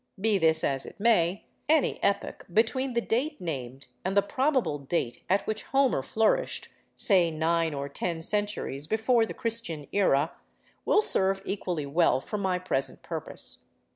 [0.19, 5.23] Be this as it may, any epoch between the date named and the probable date
[5.29, 12.19] at which Homer flourished—say nine or ten centuries before the Christian era—will serve equally well
[12.19, 13.59] for my present purpose.